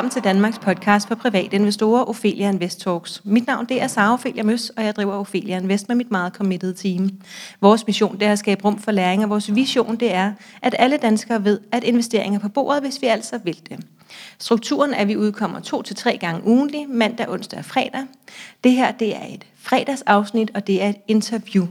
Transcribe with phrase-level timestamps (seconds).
[0.00, 3.20] Velkommen til Danmarks podcast for private investorer, Ophelia Invest Talks.
[3.24, 6.32] Mit navn det er Sara Ophelia Møs, og jeg driver Ophelia Invest med mit meget
[6.32, 7.10] committed team.
[7.60, 10.32] Vores mission det er at skabe rum for læring, og vores vision det er,
[10.62, 13.86] at alle danskere ved, at investeringer er på bordet, hvis vi altså vil det.
[14.38, 18.02] Strukturen er, at vi udkommer to til tre gange ugentlig, mandag, onsdag og fredag.
[18.64, 21.66] Det her det er et fredagsafsnit, og det er et interview.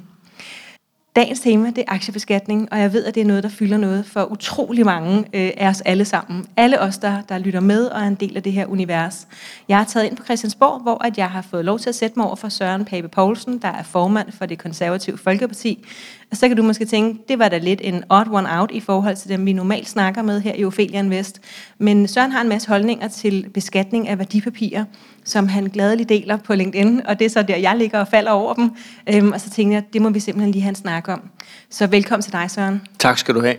[1.16, 4.05] Dagens tema det er aktiebeskatning, og jeg ved, at det er noget, der fylder noget
[4.05, 6.45] for utrolig mange øh, af os alle sammen.
[6.58, 9.27] Alle os, der, der lytter med og er en del af det her univers.
[9.67, 12.20] Jeg har taget ind på Christiansborg, hvor at jeg har fået lov til at sætte
[12.20, 15.86] mig over for Søren Pape Poulsen, der er formand for det konservative Folkeparti.
[16.32, 18.80] Og så kan du måske tænke, det var da lidt en odd one out i
[18.80, 21.42] forhold til dem, vi normalt snakker med her i Ophelia Invest.
[21.78, 24.86] Men Søren har en masse holdninger til beskatning af værdipapirer,
[25.23, 28.32] som han gladeligt deler på LinkedIn, og det er så der, jeg ligger og falder
[28.32, 28.72] over dem.
[29.14, 31.22] Øhm, og så tænkte jeg, det må vi simpelthen lige have en snak om.
[31.70, 32.81] Så velkommen til dig, Søren.
[33.00, 33.56] Tak skal du have.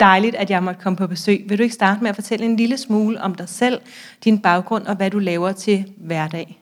[0.00, 1.44] Dejligt, at jeg måtte komme på besøg.
[1.48, 3.80] Vil du ikke starte med at fortælle en lille smule om dig selv,
[4.24, 6.58] din baggrund og hvad du laver til hverdag?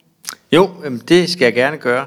[0.53, 0.71] Jo,
[1.09, 2.07] det skal jeg gerne gøre.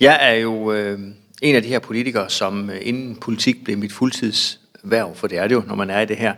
[0.00, 0.98] Jeg er jo øh,
[1.42, 5.48] en af de her politikere, som øh, inden politik blev mit fuldtidsværv, for det er
[5.48, 6.34] det jo, når man er i det her,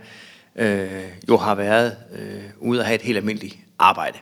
[0.57, 0.89] øh,
[1.29, 4.19] jo har været øh, ude at have et helt almindeligt arbejde.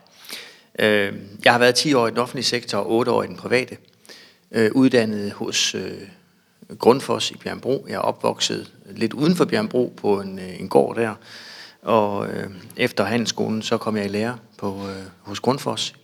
[0.79, 1.13] Øh,
[1.45, 3.77] jeg har været 10 år i den offentlige sektor og 8 år i den private.
[4.51, 5.91] Øh, uddannet hos øh,
[6.79, 7.85] Grundfos i Bjørnbro.
[7.89, 11.13] Jeg er opvokset lidt uden for Bjørnbro på en, øh, en gård der.
[11.81, 14.81] Og øh, efter handelsskolen, så kom jeg i lære på,
[15.21, 15.95] hos Grundfos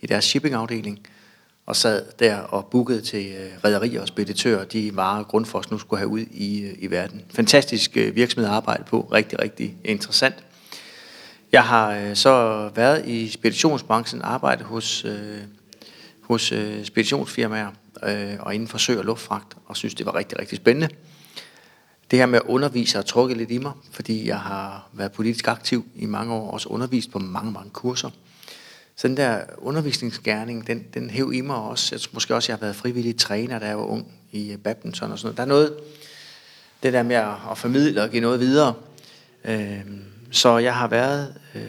[0.00, 1.06] i deres shippingafdeling
[1.72, 5.98] og sad der og bookede til øh, rædderier og speditører de varer, Grundfos nu skulle
[5.98, 7.22] have ud i, øh, i verden.
[7.34, 10.34] Fantastisk øh, virksomhed at arbejde på, rigtig, rigtig interessant.
[11.52, 15.38] Jeg har øh, så været i speditionsbranchen, arbejdet hos, øh,
[16.20, 17.70] hos øh, speditionsfirmaer
[18.02, 20.88] øh, og inden for sø- og luftfragt, og synes, det var rigtig, rigtig spændende.
[22.10, 25.48] Det her med at undervise har trukket lidt i mig, fordi jeg har været politisk
[25.48, 28.10] aktiv i mange år, også undervist på mange, mange kurser.
[28.96, 31.94] Så den der undervisningsgærning, den, den hæv i mig også.
[31.94, 34.58] Jeg tror måske også, jeg har været frivillig træner, da jeg var ung i øh,
[34.58, 35.36] badminton og sådan noget.
[35.36, 35.74] Der er noget,
[36.82, 38.74] det der med at, at formidle og give noget videre.
[39.44, 39.80] Øh,
[40.30, 41.62] så jeg har været øh,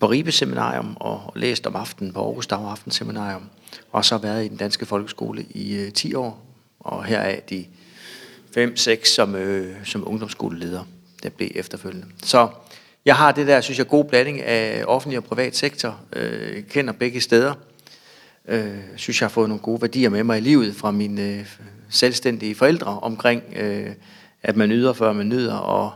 [0.00, 3.50] på Ribe Seminarium og læst om aftenen på Aarhus Dag Aften Seminarium,
[3.92, 6.46] og så været i den danske folkeskole i øh, 10 år,
[6.80, 7.66] og her er de
[8.56, 10.84] 5-6 som, øh, som ungdomsskoleleder,
[11.22, 12.06] der blev efterfølgende.
[12.22, 12.48] Så
[13.04, 16.92] jeg har det der, synes jeg, god blanding af offentlig og privat sektor, øh, kender
[16.92, 17.54] begge steder,
[18.48, 21.56] øh, synes jeg har fået nogle gode værdier med mig i livet fra mine øh,
[21.88, 23.90] selvstændige forældre omkring, øh,
[24.42, 25.92] at man yder, før man nyder, og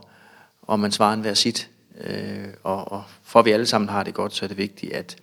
[0.69, 1.71] og man svarer en hver sit.
[2.01, 4.93] Øh, og, og for at vi alle sammen har det godt, så er det vigtigt,
[4.93, 5.17] at,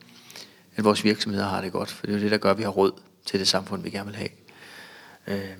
[0.75, 2.63] at vores virksomheder har det godt, for det er jo det, der gør, at vi
[2.63, 2.91] har råd
[3.25, 4.29] til det samfund, vi gerne vil have.
[5.28, 5.56] Øh,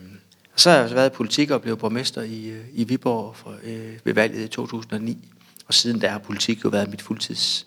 [0.54, 3.36] og så har jeg også været i politik og blevet borgmester i, øh, i Viborg
[3.36, 5.32] for, øh, ved valget i 2009,
[5.68, 7.66] og siden der har politik jo været mit fuldtids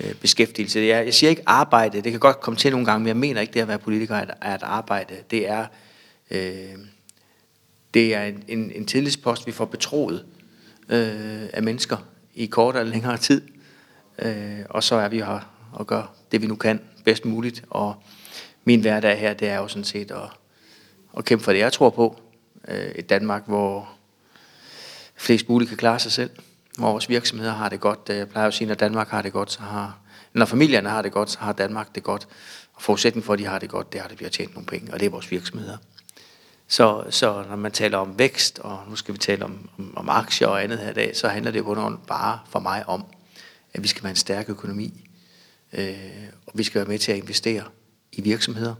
[0.00, 0.80] øh, beskæftigelse.
[0.80, 3.40] Jeg, jeg siger ikke arbejde, det kan godt komme til nogle gange, men jeg mener
[3.40, 5.14] ikke, det at være politiker er, er et arbejde.
[5.30, 5.66] Det er,
[6.30, 6.78] øh,
[7.94, 10.24] det er en, en, en tillidspost, vi får betroet,
[10.88, 11.96] øh, af mennesker
[12.34, 13.42] i kortere eller længere tid.
[14.18, 17.64] Øh, og så er vi her og gør det, vi nu kan bedst muligt.
[17.70, 17.94] Og
[18.64, 20.30] min hverdag her, det er jo sådan set at,
[21.16, 22.20] at kæmpe for det, jeg tror på.
[22.68, 23.88] Øh, et Danmark, hvor
[25.16, 26.30] flest muligt kan klare sig selv.
[26.78, 28.00] Hvor vores virksomheder har det godt.
[28.10, 29.98] Øh, jeg plejer at sige, når Danmark har det godt, så har...
[30.32, 32.28] Når familierne har det godt, så har Danmark det godt.
[32.74, 34.66] Og forudsætningen for, at de har det godt, det er, at vi har tjent nogle
[34.66, 35.76] penge, og det er vores virksomheder.
[36.68, 40.08] Så, så når man taler om vækst, og nu skal vi tale om, om, om
[40.08, 43.04] aktier og andet her i dag, så handler det jo bare for mig om,
[43.74, 45.10] at vi skal være en stærk økonomi,
[45.72, 45.96] øh,
[46.46, 47.64] og vi skal være med til at investere
[48.12, 48.74] i virksomheder,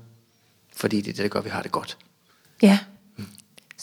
[0.73, 1.99] fordi det er det, der gør, at vi har det godt.
[2.63, 2.79] Ja,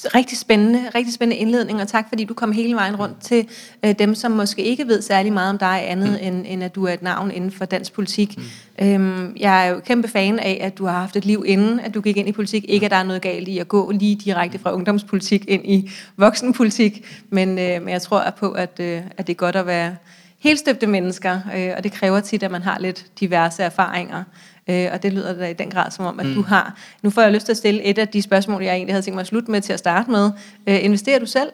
[0.06, 3.48] Rigtig spændende, rigtig spændende indledning, og tak fordi du kom hele vejen rundt til
[3.86, 6.28] øh, dem, som måske ikke ved særlig meget om dig, andet mm.
[6.28, 8.38] end, end at du er et navn inden for dansk politik.
[8.38, 8.86] Mm.
[8.86, 11.94] Øhm, jeg er jo kæmpe fan af, at du har haft et liv inden, at
[11.94, 12.66] du gik ind i politik.
[12.68, 15.92] Ikke at der er noget galt i at gå lige direkte fra ungdomspolitik ind i
[16.18, 19.96] voksenpolitik, men, øh, men jeg tror på, at, øh, at det er godt at være
[20.40, 24.24] helt støbte mennesker, øh, og det kræver tit, at man har lidt diverse erfaringer.
[24.72, 26.34] Øh, og det lyder da i den grad som om, at mm.
[26.34, 26.80] du har.
[27.02, 29.16] Nu får jeg lyst til at stille et af de spørgsmål, jeg egentlig havde tænkt
[29.16, 30.32] mig at slutte med til at starte med.
[30.68, 31.52] Øh, investerer du selv?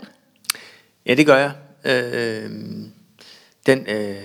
[1.05, 1.51] Ja, det gør jeg.
[1.83, 2.51] Øh,
[3.65, 4.15] den, øh,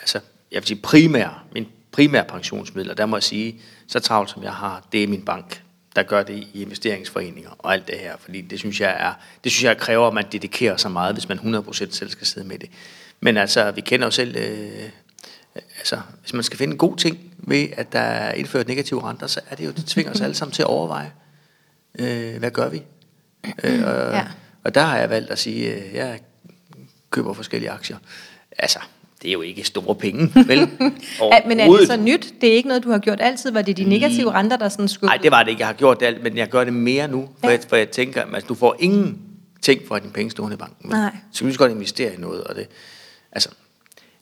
[0.00, 0.20] altså,
[0.52, 4.52] jeg vil sige primær, min primære pensionsmidler, der må jeg sige, så travlt som jeg
[4.52, 5.62] har, det er min bank,
[5.96, 9.12] der gør det i investeringsforeninger og alt det her, fordi det synes jeg er,
[9.44, 12.46] det synes jeg kræver, at man dedikerer sig meget, hvis man 100% selv skal sidde
[12.46, 12.70] med det.
[13.20, 14.90] Men altså, vi kender jo selv øh,
[15.78, 19.26] altså, hvis man skal finde en god ting ved, at der er indført negative renter,
[19.26, 21.12] så er det jo, det tvinger os alle sammen til at overveje,
[21.98, 22.82] øh, hvad gør vi?
[23.64, 24.26] Øh, og, ja.
[24.64, 26.20] og der har jeg valgt at sige, øh, jeg
[27.10, 27.96] køber forskellige aktier.
[28.58, 28.78] Altså,
[29.22, 30.58] det er jo ikke store penge, vel?
[31.48, 32.34] Men er det så nyt?
[32.40, 33.50] Det er ikke noget, du har gjort altid?
[33.50, 35.08] Var det de negative renter, der sådan skulle...
[35.08, 35.60] Nej, det var det ikke.
[35.60, 37.52] Jeg har gjort det alt, men jeg gør det mere nu, for, Ja.
[37.52, 39.18] jeg, for jeg tænker, at du får ingen
[39.62, 40.90] ting for at dine penge stående i banken.
[40.90, 41.16] Nej.
[41.32, 42.66] Så vi skal godt investere i noget, og det,
[43.32, 43.48] altså,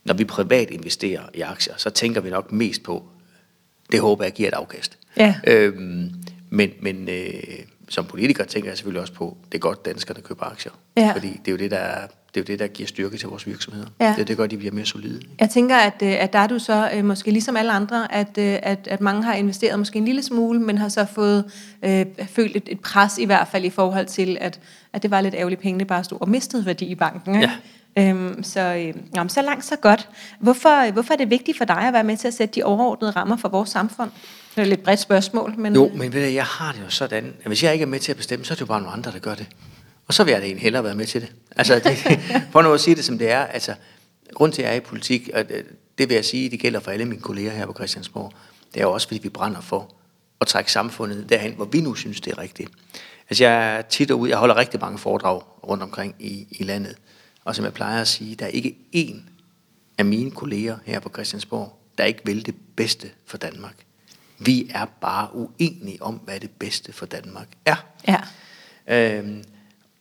[0.07, 3.05] når vi privat investerer i aktier, så tænker vi nok mest på,
[3.93, 4.99] det håber jeg giver et afkast.
[5.17, 5.35] Ja.
[5.47, 6.11] Øhm,
[6.51, 7.33] men men øh,
[7.89, 10.73] som politiker tænker jeg selvfølgelig også på, det er godt, danskerne køber aktier.
[10.97, 11.13] Ja.
[11.15, 13.29] Fordi det er jo det, der, er- det er jo det, der giver styrke til
[13.29, 13.87] vores virksomheder.
[14.01, 14.15] Ja.
[14.19, 15.21] Det, det gør, at de bliver mere solide.
[15.41, 18.39] Jeg tænker, at, øh, at der er du så øh, måske ligesom alle andre, at,
[18.39, 21.45] øh, at, at mange har investeret måske en lille smule, men har så fået
[21.83, 24.61] øh, følt et, et pres i hvert fald i forhold til, at,
[24.93, 27.35] at det var lidt ærgerligt, pengene bare stod og mistede værdi i banken.
[27.35, 27.51] Ikke?
[27.99, 30.09] Øhm, så, øh, jamen, så langt, så godt.
[30.41, 33.11] Hvorfor, hvorfor er det vigtigt for dig at være med til at sætte de overordnede
[33.11, 34.11] rammer for vores samfund?
[34.51, 35.75] Det er et lidt bredt spørgsmål, men...
[35.75, 38.01] Jo, men ved du, jeg har det jo sådan, at hvis jeg ikke er med
[38.01, 39.47] til at bestemme, så er det jo bare nogle andre, der gør det.
[40.07, 41.33] Og så vil jeg da egentlig hellere være med til det.
[41.57, 42.21] Altså, det,
[42.53, 43.75] for nu at sige det, som det er, altså,
[44.35, 45.67] grund til, at jeg er i politik, og det,
[45.99, 48.33] det vil jeg sige, det gælder for alle mine kolleger her på Christiansborg,
[48.75, 49.95] det er jo også, fordi vi brænder for
[50.41, 52.71] at trække samfundet derhen, hvor vi nu synes, det er rigtigt.
[53.31, 56.97] Altså, jeg er tit ude, jeg holder rigtig mange foredrag rundt omkring i, i landet,
[57.47, 59.17] og som jeg plejer at sige, der er ikke én
[59.99, 63.75] af mine kolleger her på Christiansborg, der ikke vil det bedste for Danmark.
[64.39, 67.77] Vi er bare uenige om, hvad det bedste for Danmark er.
[68.09, 68.21] Ja.
[68.89, 69.45] Øhm,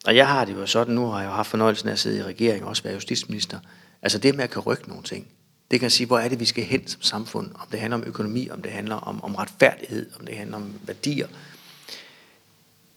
[0.05, 2.19] og jeg har det jo sådan, nu har jeg jo haft fornøjelsen af at sidde
[2.19, 3.59] i regeringen og også være justitsminister.
[4.01, 5.27] Altså det med at kan rykke nogle ting,
[5.71, 7.51] det kan sige, hvor er det, vi skal hen som samfund.
[7.55, 10.73] Om det handler om økonomi, om det handler om, om retfærdighed, om det handler om
[10.83, 11.27] værdier.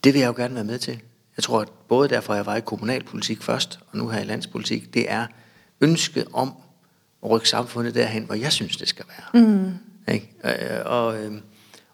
[0.03, 1.01] Det vil jeg jo gerne være med til.
[1.39, 4.93] Jeg tror, at både derfor, jeg var i kommunalpolitik først, og nu her i landspolitik,
[4.93, 5.27] det er
[5.81, 6.53] ønsket om
[7.23, 9.43] at rykke samfundet derhen, hvor jeg synes, det skal være.
[9.43, 9.73] Mm.
[10.13, 10.33] Ikke?
[10.43, 11.31] Øh, og, øh,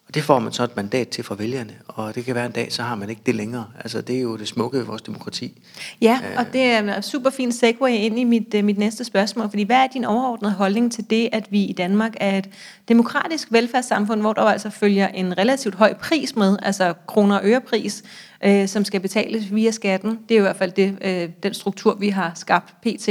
[0.08, 2.52] og det får man så et mandat til fra vælgerne, og det kan være en
[2.52, 3.66] dag, så har man ikke det længere.
[3.78, 5.62] Altså, det er jo det smukke ved vores demokrati.
[6.00, 9.48] Ja, og det er en super fin segue ind i mit, øh, mit næste spørgsmål,
[9.50, 12.50] fordi hvad er din overordnede holdning til det, at vi i Danmark er et
[12.88, 18.02] demokratisk velfærdssamfund, hvor der altså følger en relativt høj pris med, altså kroner og ørepris,
[18.44, 20.18] øh, som skal betales via skatten.
[20.28, 23.08] Det er i hvert fald det, øh, den struktur, vi har skabt pt.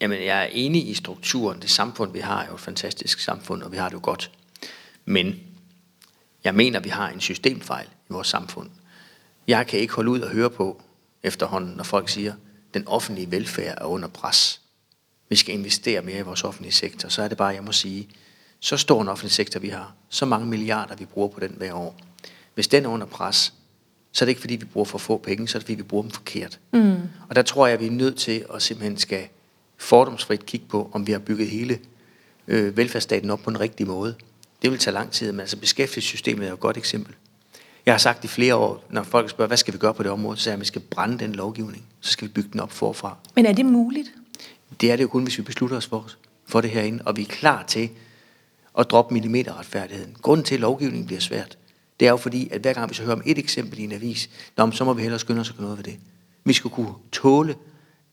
[0.00, 1.60] Jamen, jeg er enig i strukturen.
[1.62, 4.30] Det samfund, vi har, er jo et fantastisk samfund, og vi har det jo godt.
[5.04, 5.40] Men
[6.44, 8.70] jeg mener, vi har en systemfejl i vores samfund.
[9.48, 10.82] Jeg kan ikke holde ud og høre på
[11.22, 12.34] efterhånden, når folk siger,
[12.74, 14.60] den offentlige velfærd er under pres.
[15.28, 17.08] Vi skal investere mere i vores offentlige sektor.
[17.08, 18.08] Så er det bare, jeg må sige,
[18.60, 21.72] så stor en offentlig sektor, vi har, så mange milliarder, vi bruger på den hver
[21.72, 22.00] år.
[22.54, 23.52] Hvis den er under pres,
[24.12, 25.82] så er det ikke fordi, vi bruger for få penge, så er det fordi, vi
[25.82, 26.60] bruger dem forkert.
[26.72, 26.96] Mm.
[27.28, 29.28] Og der tror jeg, vi er nødt til at simpelthen skal
[29.76, 31.78] fordomsfrit kigge på, om vi har bygget hele
[32.48, 34.14] øh, velfærdsstaten op på den rigtige måde.
[34.62, 37.14] Det vil tage lang tid, men altså beskæftigelsessystemet er et godt eksempel.
[37.86, 40.10] Jeg har sagt i flere år, når folk spørger, hvad skal vi gøre på det
[40.10, 41.84] område, så jeg, at vi skal brænde den lovgivning.
[42.00, 43.16] Så skal vi bygge den op forfra.
[43.34, 44.12] Men er det muligt?
[44.80, 46.10] Det er det jo kun, hvis vi beslutter os for,
[46.46, 47.90] for det herinde, og vi er klar til
[48.78, 50.16] at droppe millimeterretfærdigheden.
[50.22, 51.58] Grunden til, at lovgivningen bliver svært,
[52.00, 53.92] det er jo fordi, at hver gang vi så hører om et eksempel i en
[53.92, 55.98] avis, nå, så må vi hellere skynde os at gøre noget ved det.
[56.44, 57.54] Vi skal kunne tåle,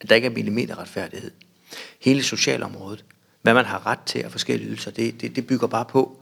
[0.01, 1.31] at der ikke er millimeterretfærdighed.
[1.99, 3.05] Hele socialområdet,
[3.41, 6.18] hvad man har ret til af forskellige ydelser, det, det, det bygger bare på,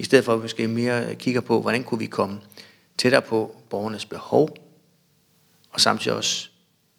[0.00, 2.40] i stedet for at vi måske mere kigger på, hvordan kunne vi komme
[2.98, 4.50] tættere på borgernes behov,
[5.70, 6.50] og samtidig også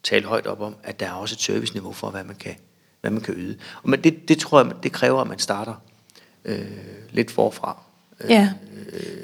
[0.03, 2.55] tale højt op om, at der er også et serviceniveau for, hvad man kan,
[3.01, 3.57] hvad man kan yde.
[3.83, 5.73] Og men det, det tror jeg, det kræver, at man starter
[6.45, 6.65] øh,
[7.11, 7.83] lidt forfra.
[8.29, 8.53] Ja,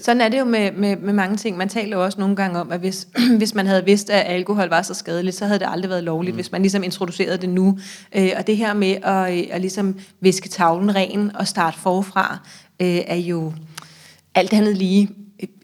[0.01, 1.57] sådan er det jo med, med, med mange ting.
[1.57, 3.07] Man taler jo også nogle gange om, at hvis,
[3.37, 6.33] hvis man havde vidst, at alkohol var så skadeligt, så havde det aldrig været lovligt,
[6.33, 6.37] mm.
[6.37, 7.79] hvis man ligesom introducerede det nu.
[8.15, 12.37] Øh, og det her med at, øh, at ligesom viske tavlen ren og starte forfra,
[12.79, 13.53] øh, er jo
[14.35, 15.09] alt andet lige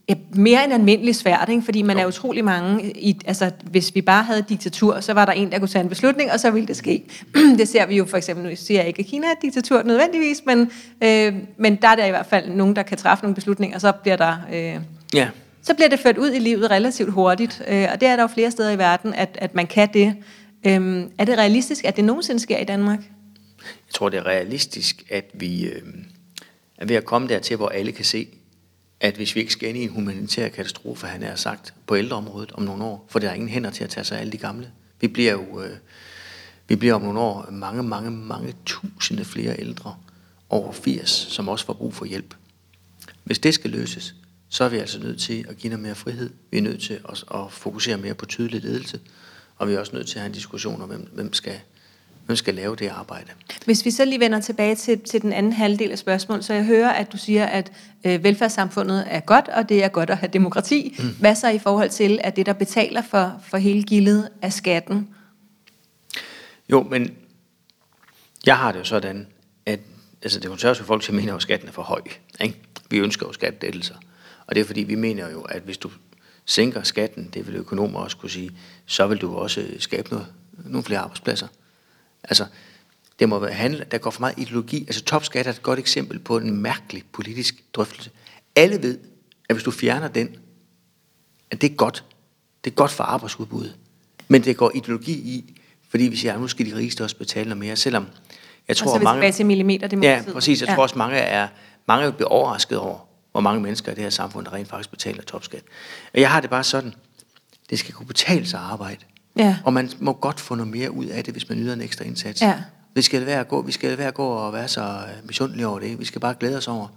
[0.09, 1.61] øh, mere end almindeligt svært, ikke?
[1.61, 5.33] fordi man er utrolig mange, i, altså hvis vi bare havde diktatur, så var der
[5.33, 7.03] en, der kunne tage en beslutning, og så ville det ske.
[7.59, 9.83] det ser vi jo for eksempel, nu siger jeg ikke, at Kina er et diktatur
[9.83, 10.71] nødvendigvis, men,
[11.03, 13.81] øh, men der er der i hvert fald nogen, der kan træffe nogle beslutninger, og
[13.81, 14.37] så bliver der...
[14.53, 14.79] Øh,
[15.13, 15.29] Ja,
[15.63, 18.27] så bliver det ført ud i livet relativt hurtigt, øh, og det er der jo
[18.27, 20.15] flere steder i verden, at, at man kan det.
[20.67, 22.99] Øhm, er det realistisk, at det nogensinde sker i Danmark?
[23.63, 25.81] jeg tror, det er realistisk, at vi øh,
[26.83, 28.27] er ved at komme dertil, hvor alle kan se,
[28.99, 32.51] at hvis vi ikke skal ind i en humanitær katastrofe, han har sagt, på ældreområdet
[32.51, 34.37] om nogle år, for der er ingen hænder til at tage sig af alle de
[34.37, 34.71] gamle.
[35.01, 35.77] Vi bliver jo øh,
[36.67, 39.95] vi bliver om nogle år mange, mange, mange tusinde flere ældre
[40.49, 42.35] over 80, som også får brug for hjælp.
[43.23, 44.15] Hvis det skal løses,
[44.49, 46.29] så er vi altså nødt til at give noget mere frihed.
[46.51, 48.99] Vi er nødt til at, at fokusere mere på tydelig ledelse,
[49.55, 51.59] og vi er også nødt til at have en diskussion om, hvem, hvem, skal,
[52.25, 53.27] hvem skal lave det arbejde.
[53.65, 56.65] Hvis vi så lige vender tilbage til, til den anden halvdel af spørgsmålet, så jeg
[56.65, 57.71] hører, at du siger, at
[58.03, 60.95] øh, velfærdssamfundet er godt, og det er godt at have demokrati.
[60.99, 61.09] Mm.
[61.19, 65.07] Hvad så i forhold til, at det, der betaler for, for hele gildet, er skatten?
[66.69, 67.11] Jo, men
[68.45, 69.27] Jeg har det jo sådan,
[69.65, 69.79] at
[70.21, 72.01] altså det konservative folk mener jo, at skatten er for høj.
[72.41, 72.61] Ikke?
[72.89, 73.95] Vi ønsker jo skattelettelser.
[74.47, 75.91] Og det er fordi, vi mener jo, at hvis du
[76.45, 78.51] sænker skatten, det vil økonomer også kunne sige,
[78.85, 80.27] så vil du også skabe noget,
[80.65, 81.47] nogle flere arbejdspladser.
[82.23, 82.45] Altså,
[83.19, 84.81] det må være handle, der går for meget ideologi.
[84.81, 88.11] Altså topskat er et godt eksempel på en mærkelig politisk drøftelse.
[88.55, 88.99] Alle ved,
[89.49, 90.35] at hvis du fjerner den,
[91.51, 92.03] at det er godt.
[92.63, 93.75] Det er godt for arbejdsudbuddet.
[94.27, 97.49] Men det går ideologi i, fordi vi siger, at nu skal de rigeste også betale
[97.49, 98.07] noget mere, selvom
[98.67, 99.31] jeg tror, og så mange...
[99.31, 100.61] til millimeter Ja, præcis.
[100.61, 100.75] Jeg ja.
[100.75, 101.47] tror også, mange er,
[101.87, 102.99] mange bliver overrasket over,
[103.31, 105.63] hvor mange mennesker i det her samfund, der rent faktisk betaler topskat.
[106.13, 106.93] Og jeg har det bare sådan,
[107.69, 109.05] det skal kunne betale sig at arbejde.
[109.35, 109.57] Ja.
[109.65, 112.05] Og man må godt få noget mere ud af det, hvis man yder en ekstra
[112.05, 112.41] indsats.
[112.41, 112.61] Ja.
[112.93, 115.67] Vi skal være at gå, vi skal være at gå og være så øh, misundelige
[115.67, 115.99] over det.
[115.99, 116.87] Vi skal bare glæde os over,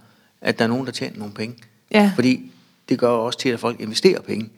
[0.41, 1.55] at der er nogen, der tjener nogle penge.
[1.91, 2.11] Ja.
[2.15, 2.51] Fordi
[2.89, 4.49] det gør også til, at folk investerer penge,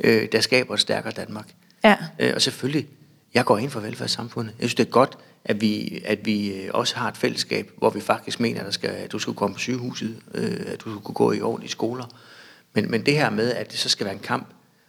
[0.00, 1.54] øh, der skaber et stærkere Danmark.
[1.84, 1.96] Ja.
[2.18, 2.86] Øh, og selvfølgelig,
[3.34, 4.54] jeg går ind for velfærdssamfundet.
[4.58, 7.90] Jeg synes, det er godt, at vi, at vi øh, også har et fællesskab, hvor
[7.90, 10.90] vi faktisk mener, at, der skal, at du skal komme på sygehuset, øh, at du
[10.90, 12.04] skal kunne gå i ordentlige skoler.
[12.72, 14.46] Men, men det her med, at det så skal være en kamp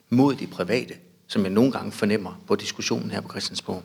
[0.10, 0.94] mod de private,
[1.28, 3.84] som jeg nogle gange fornemmer på diskussionen her på Christiansborg,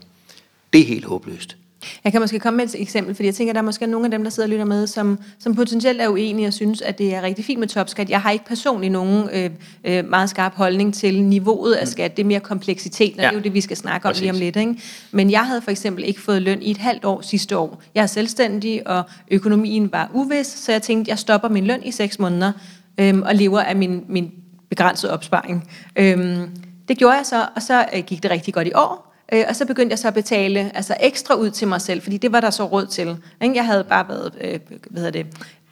[0.73, 1.57] det er helt håbløst.
[2.05, 4.07] Jeg kan måske komme med et eksempel, fordi jeg tænker, at der er måske nogle
[4.07, 6.99] af dem, der sidder og lytter med, som, som potentielt er uenige og synes, at
[6.99, 8.11] det er rigtig fint med topskat.
[8.11, 9.51] Jeg har ikke personligt nogen øh,
[9.85, 12.17] øh, meget skarp holdning til niveauet af skat.
[12.17, 13.23] Det er mere kompleksitet, og ja.
[13.23, 14.21] det er jo det, vi skal snakke om Præcis.
[14.21, 14.57] lige om lidt.
[14.57, 14.77] Ikke?
[15.11, 17.83] Men jeg havde for eksempel ikke fået løn i et halvt år sidste år.
[17.95, 21.91] Jeg er selvstændig, og økonomien var uvis, så jeg tænkte, jeg stopper min løn i
[21.91, 22.53] seks måneder
[22.99, 24.33] øhm, og lever af min, min
[24.69, 25.71] begrænsede opsparing.
[25.97, 26.51] Øhm,
[26.89, 29.15] det gjorde jeg så, og så øh, gik det rigtig godt i år.
[29.33, 32.17] Øh, og så begyndte jeg så at betale altså ekstra ud til mig selv, fordi
[32.17, 33.17] det var der så råd til.
[33.43, 33.55] Ikke?
[33.55, 34.61] Jeg havde bare været øh,
[34.91, 35.27] hvad hedder det,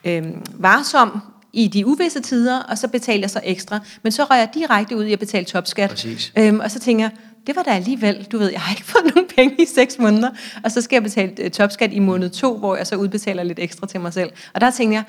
[0.05, 1.21] øh, varsom
[1.53, 3.81] i de uvisse tider, og så betalte jeg så ekstra.
[4.03, 5.91] Men så røg jeg direkte ud i at betale topskat.
[5.91, 6.33] Præcis.
[6.39, 7.11] Øhm, og så tænker jeg,
[7.47, 10.31] det var da alligevel, du ved, jeg har ikke fået nogen penge i seks måneder,
[10.65, 13.59] og så skal jeg betale øh, topskat i måned to, hvor jeg så udbetaler lidt
[13.59, 14.31] ekstra til mig selv.
[14.55, 15.05] Og der tænkte jeg,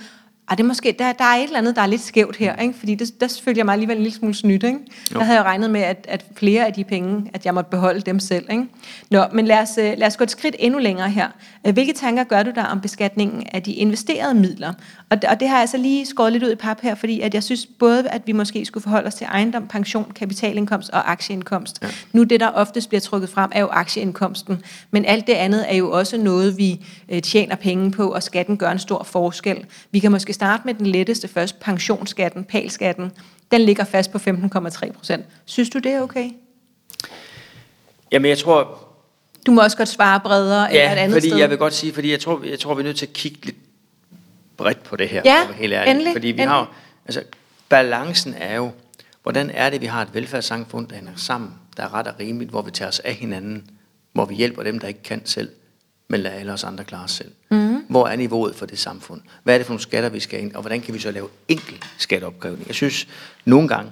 [0.51, 2.55] ah, det er måske, der, der er et eller andet, der er lidt skævt her,
[2.55, 2.73] ikke?
[2.79, 4.63] fordi det, der følte jeg mig alligevel en lille smule snydt.
[4.63, 4.79] Ikke?
[5.13, 5.19] Jo.
[5.19, 8.01] Der havde jeg regnet med, at, at flere af de penge, at jeg måtte beholde
[8.01, 8.45] dem selv.
[8.51, 8.65] Ikke?
[9.11, 11.27] Nå, men lad os, øh, lad os gå et skridt endnu længere her.
[11.67, 14.73] Øh, Hvilke tanker gør du der om beskatningen af de investerede midler?
[15.09, 17.33] Og, og det har jeg så lige skåret lidt ud i pap her, fordi at
[17.33, 21.79] jeg synes både, at vi måske skulle forholde os til ejendom, pension, kapitalindkomst og aktieindkomst.
[21.81, 21.87] Ja.
[22.13, 24.61] Nu det, der oftest bliver trukket frem, er jo aktieindkomsten.
[24.91, 28.57] Men alt det andet er jo også noget, vi øh, tjener penge på, og skatten
[28.57, 29.65] gør en stor forskel.
[29.91, 33.11] Vi kan måske starte med den letteste først, pensionsskatten, palskatten.
[33.51, 35.25] Den ligger fast på 15,3 procent.
[35.45, 36.29] Synes du, det er okay?
[38.11, 38.87] Jamen, jeg tror,
[39.45, 41.37] Du må også godt svare bredere eller et ja, andet fordi sted.
[41.39, 43.45] jeg vil godt sige, fordi jeg tror, jeg tror, vi er nødt til at kigge
[43.45, 43.57] lidt
[44.57, 45.91] bredt på det her, Ja, helt ærlig.
[45.91, 46.49] endelig, Fordi vi endelig.
[46.49, 46.71] har
[47.05, 47.23] altså,
[47.69, 48.71] balancen er jo,
[49.23, 52.51] hvordan er det, vi har et velfærdssamfund, der hænger sammen, der er ret og rimeligt,
[52.51, 53.69] hvor vi tager os af hinanden,
[54.13, 55.49] hvor vi hjælper dem, der ikke kan selv,
[56.11, 57.31] men lader alle os andre klare os selv.
[57.51, 57.83] Mm.
[57.87, 59.21] Hvor er niveauet for det samfund?
[59.43, 61.27] Hvad er det for nogle skatter, vi skal ind, og hvordan kan vi så lave
[61.47, 62.67] enkel skatteopkrævning?
[62.67, 63.07] Jeg synes,
[63.45, 63.91] nogle gange,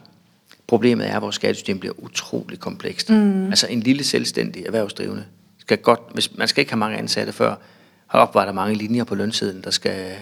[0.67, 3.09] problemet er, at vores skattesystem bliver utrolig komplekst.
[3.09, 3.45] Mm.
[3.45, 5.25] Altså en lille selvstændig erhvervsdrivende
[5.57, 7.55] skal godt, hvis, man skal ikke have mange ansatte før,
[8.07, 10.15] har oprettet mange linjer på lønsiden, der skal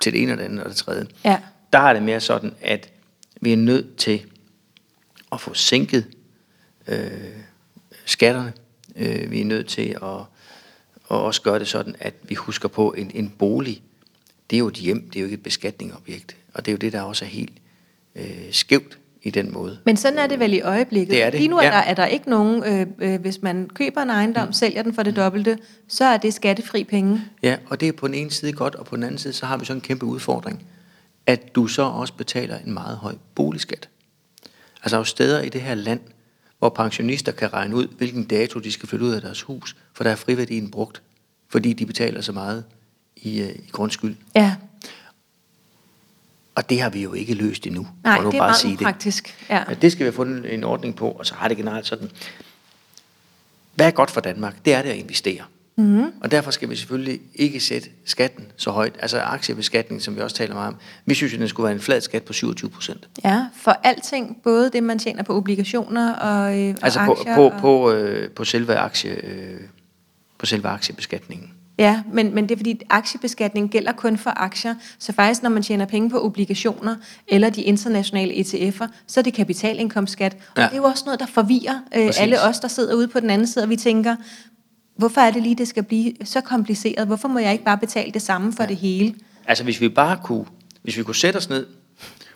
[0.00, 1.06] til det ene og det andet og det tredje.
[1.24, 1.38] Ja.
[1.72, 2.90] Der er det mere sådan, at
[3.40, 4.22] vi er nødt til
[5.32, 6.06] at få sænket
[6.86, 7.10] øh,
[8.04, 8.52] skatterne.
[8.96, 10.24] Øh, vi er nødt til at,
[11.10, 13.82] at også gøre det sådan, at vi husker på en, en bolig.
[14.50, 16.36] Det er jo et hjem, det er jo ikke et beskatningsobjekt.
[16.54, 17.52] Og det er jo det, der også er helt
[18.14, 19.78] øh, skævt i den måde.
[19.84, 21.10] Men sådan er det vel i øjeblikket.
[21.10, 21.70] Det er det, Lige nu er, ja.
[21.70, 24.52] der, er der ikke nogen, øh, øh, hvis man køber en ejendom, mm.
[24.52, 27.22] sælger den for det dobbelte, så er det skattefri penge.
[27.42, 29.46] Ja, og det er på den ene side godt, og på den anden side, så
[29.46, 30.66] har vi så en kæmpe udfordring,
[31.26, 33.88] at du så også betaler en meget høj boligskat.
[34.82, 36.00] Altså der er jo steder i det her land,
[36.60, 40.04] hvor pensionister kan regne ud, hvilken dato de skal flytte ud af deres hus, for
[40.04, 41.02] der er friværdien brugt,
[41.48, 42.64] fordi de betaler så meget
[43.16, 44.16] i, øh, i grundskyld.
[44.36, 44.56] Ja,
[46.54, 47.88] Og det har vi jo ikke løst endnu.
[48.04, 48.80] nej, det er bare meget sige det.
[48.80, 49.46] upraktisk.
[49.50, 49.64] Ja.
[49.68, 52.10] Ja, det skal vi have fundet en ordning på, og så har det generelt sådan.
[53.74, 54.64] Hvad er godt for Danmark?
[54.64, 55.44] Det er det at investere.
[55.80, 56.04] Mm.
[56.20, 58.94] Og derfor skal vi selvfølgelig ikke sætte skatten så højt.
[58.98, 60.76] Altså aktiebeskatning, som vi også taler meget om.
[61.06, 63.08] Vi synes, at den skulle være en flad skat på 27 procent.
[63.24, 67.34] ja, for alting, både det, man tjener på obligationer og, øh, og Altså på, aktier.
[67.34, 69.60] på, og, på, øh, på, selve aktie, øh,
[70.38, 71.50] på selve aktiebeskatningen.
[71.78, 74.74] Ja, men, men det er fordi, aktiebeskatning gælder kun for aktier.
[74.98, 76.96] Så faktisk, når man tjener penge på obligationer
[77.28, 80.34] eller de internationale ETF'er, så er det kapitalindkomstskat.
[80.34, 80.62] Og Ja.
[80.64, 82.20] det er jo også noget, der forvirrer øh, Præcis.
[82.20, 84.16] alle os, der sidder ude på den anden side, og vi tænker,
[85.00, 87.06] hvorfor er det lige, det skal blive så kompliceret?
[87.06, 88.68] Hvorfor må jeg ikke bare betale det samme for ja.
[88.68, 89.14] det hele?
[89.46, 90.44] Altså hvis vi bare kunne,
[90.82, 91.66] hvis vi kunne sætte os ned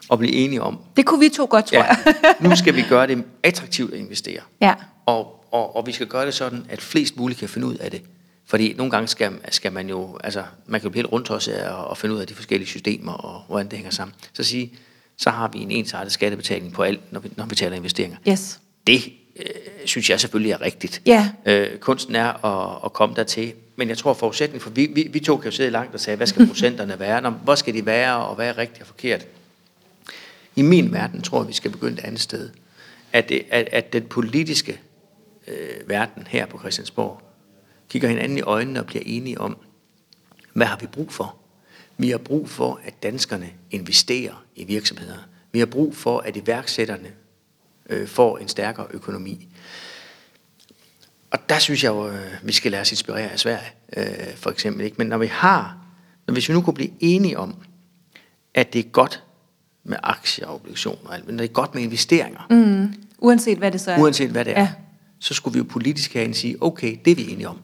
[0.08, 2.14] og blive enige om, Det kunne vi to godt, tror ja, jeg.
[2.48, 4.40] nu skal vi gøre det attraktivt at investere.
[4.60, 4.74] ja.
[5.06, 7.90] Og, og, og vi skal gøre det sådan, at flest muligt kan finde ud af
[7.90, 8.02] det.
[8.46, 11.52] Fordi nogle gange skal, skal man jo, altså man kan jo blive helt rundt også
[11.70, 14.14] og, og finde ud af de forskellige systemer og hvordan det hænger sammen.
[14.32, 14.72] Så sige,
[15.18, 18.16] så har vi en ensartet skattebetaling på alt, når vi, når vi taler investeringer.
[18.28, 18.60] Yes.
[18.86, 19.44] Det øh,
[19.84, 21.02] synes jeg selvfølgelig er rigtigt.
[21.06, 21.30] Ja.
[21.46, 23.52] Øh, kunsten er at, at komme dertil.
[23.76, 26.16] Men jeg tror forudsætning, for vi, vi, vi to kan jo sidde langt og sige,
[26.16, 27.20] hvad skal procenterne være?
[27.20, 29.26] Nå, hvor skal de være, og hvad er rigtigt og forkert?
[30.56, 32.50] I min verden tror jeg, vi skal begynde et andet sted.
[33.12, 34.80] At, det, at, at den politiske
[35.48, 37.22] øh, verden her på Christiansborg
[37.88, 39.56] kigger hinanden i øjnene og bliver enige om,
[40.52, 41.36] hvad har vi brug for?
[41.98, 45.18] Vi har brug for, at danskerne investerer i virksomheder.
[45.52, 47.12] Vi har brug for, at iværksætterne
[47.90, 49.48] øh, får en stærkere økonomi.
[51.30, 54.50] Og der synes jeg jo, øh, vi skal lade os inspirere af Sverige, øh, for
[54.50, 54.84] eksempel.
[54.84, 54.94] Ikke?
[54.98, 55.76] Men når vi har,
[56.26, 57.54] når hvis vi nu kunne blive enige om,
[58.54, 59.22] at det er godt
[59.84, 62.94] med aktier og obligationer, men det er godt med investeringer, Mm.
[63.18, 63.98] Uanset hvad det så er.
[63.98, 64.72] uanset hvad det er, Ja.
[65.18, 67.58] så skulle vi jo politisk herinde sige, okay, det er vi enige om.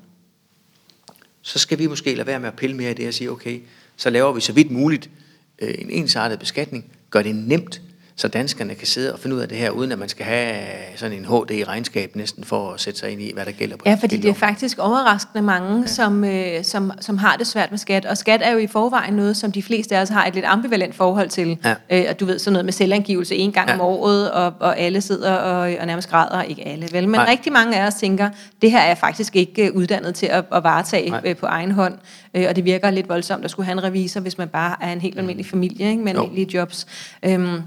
[1.43, 3.61] Så skal vi måske lade være med at pille mere i det og sige, okay,
[3.97, 5.11] så laver vi så vidt muligt
[5.59, 7.83] øh, en ensartet beskatning, gør det nemt,
[8.21, 10.57] så danskerne kan sidde og finde ud af det her, uden at man skal have
[10.97, 13.77] sådan en HD i regnskab næsten for at sætte sig ind i, hvad der gælder
[13.77, 15.87] på Ja, fordi det er faktisk overraskende mange, ja.
[15.87, 18.05] som, øh, som, som har det svært med skat.
[18.07, 20.45] Og skat er jo i forvejen noget, som de fleste af os har et lidt
[20.45, 21.59] ambivalent forhold til.
[21.65, 21.75] Ja.
[21.91, 23.75] Øh, og du ved, sådan noget med selvangivelse en gang Ja.
[23.75, 26.43] om året, og, og alle sidder og, og nærmest græder.
[26.43, 27.09] Ikke alle, vel?
[27.09, 27.31] Men Nej.
[27.31, 28.31] rigtig mange af os tænker,
[28.63, 31.21] det her er jeg faktisk ikke øh, uddannet til at, at varetage Nej.
[31.25, 31.95] øh, på egen hånd.
[32.35, 34.93] Øh, og det virker lidt voldsomt at skulle have en revisor, hvis man bare er
[34.93, 36.03] en helt almindelig familie ikke?
[36.03, 36.19] med Jo.
[36.21, 36.87] almindelige jobs.
[37.23, 37.63] Øhm,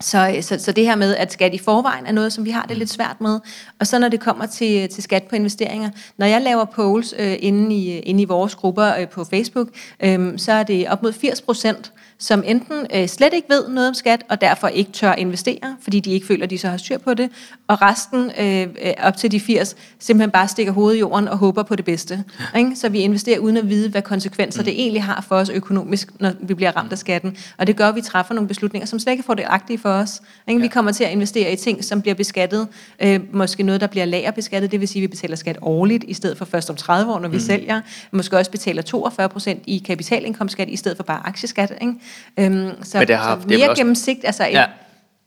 [0.00, 2.62] så, så, så det her med, at skat i forvejen er noget, som vi har
[2.62, 3.40] det lidt svært med.
[3.80, 7.36] Og så når det kommer til, til skat på investeringer, når jeg laver polls øh,
[7.38, 9.68] inde, i, inde i vores grupper øh, på Facebook,
[10.00, 13.88] øh, så er det op mod 80 procent, som enten øh, slet ikke ved noget
[13.88, 16.76] om skat, og derfor ikke tør investere, fordi de ikke føler, at de så har
[16.76, 17.30] styr på det,
[17.68, 21.38] og resten, øh, øh, op til de 80, simpelthen bare stikker hovedet i jorden og
[21.38, 22.24] håber på det bedste.
[22.56, 22.76] Ikke?
[22.76, 24.64] Så vi investerer uden at vide, hvad konsekvenser mm.
[24.64, 27.36] det egentlig har for os økonomisk, når vi bliver ramt af skatten.
[27.58, 30.20] Og det gør, at vi træffer nogle beslutninger, som slet ikke er fordelagtige for os.
[30.48, 30.60] Ikke?
[30.60, 32.68] Vi kommer til at investere i ting, som bliver beskattet,
[33.00, 36.14] øh, måske noget, der bliver lagerbeskattet, det vil sige, at vi betaler skat årligt, i
[36.14, 37.40] stedet for først om 30 år, når vi mm.
[37.40, 37.80] sælger.
[38.12, 41.72] Måske også betaler 42 procent i kapitalindkomstskat, i stedet for bare aktieskat.
[41.80, 41.94] Ikke?
[42.38, 44.66] Øhm, så, Men det har- så det er mere også- gennemsigt, altså ja.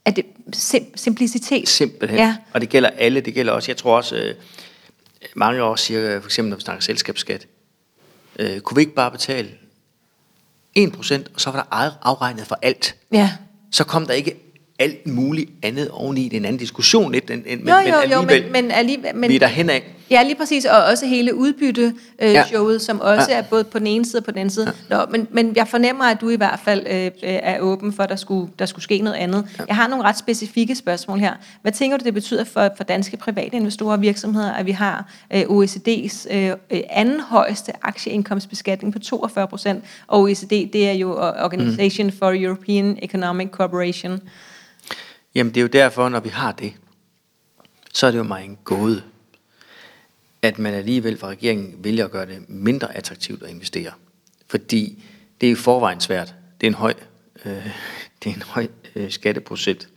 [0.06, 1.70] Er det sim- simplicitet.
[1.70, 2.20] Simpelthen.
[2.20, 2.36] Ja.
[2.54, 3.22] Og det gælder alle.
[3.22, 4.36] Det gælder også, jeg tror også, øh,
[5.36, 7.48] mange år siger, for eksempel når vi snakker selskabsskat,
[8.40, 9.50] øh, kunne vi ikke bare betale
[10.80, 12.96] 1%, og så var der afregnet for alt.
[13.12, 13.32] Ja.
[13.72, 14.36] Så kom der ikke
[14.80, 16.24] alt muligt andet oveni.
[16.24, 19.16] Det er en anden diskussion lidt, end, Jo, jo, jo, alligevel, men, men alligevel...
[19.16, 19.84] Men, vi er der hen af.
[20.12, 22.46] Ja, lige præcis, og også hele udbytte-showet, øh, Ja.
[22.48, 23.38] showet, som også Ja.
[23.38, 24.74] er både på den ene side og på den anden side.
[24.90, 28.04] Nå, men, men jeg fornemmer, at du i hvert fald øh, øh, er åben for,
[28.04, 29.48] at der skulle, der skulle ske noget andet.
[29.68, 31.34] Jeg har nogle ret specifikke spørgsmål her.
[31.62, 35.06] Hvad tænker du, det betyder for, for danske private investorer og virksomheder, at vi har
[35.34, 41.12] øh, OECD's øh, øh, anden højeste aktieindkomstbeskatning på 42 procent, og OECD, det er jo
[41.20, 42.14] Organization mm.
[42.20, 44.20] for European Economic Cooperation.
[45.36, 46.74] Jamen det er jo derfor, når vi har det,
[47.94, 49.02] så er det jo mig en gåde,
[50.42, 53.92] at man alligevel fra regeringen vælger at gøre det mindre attraktivt at investere.
[54.48, 55.04] Fordi
[55.42, 56.36] det er i forvejen svært.
[56.62, 56.94] Det er en høj,
[57.46, 57.52] øh,
[58.24, 59.88] det er en høj øh, skatteprocent.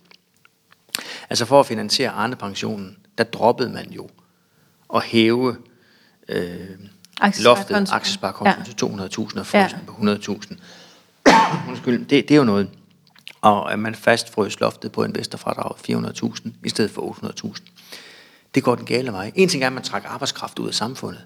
[1.31, 4.09] Altså for at finansiere Arne-pensionen, der droppede man jo
[4.95, 5.57] at hæve
[6.29, 6.57] øh,
[7.43, 8.65] loftet, aktiesparekontoen Ja.
[8.65, 9.67] til 200.000 og Ja.
[9.67, 11.69] frysen på 100.000.
[11.69, 12.71] Undskyld, det, det er jo noget.
[13.41, 15.75] Og at man fastfrøs loftet på investorfradrag
[16.35, 17.61] 400.000 i stedet for 800.000.
[18.55, 19.33] Det går den gale vej.
[19.35, 21.25] En ting er, at man trækker arbejdskraft ud af samfundet.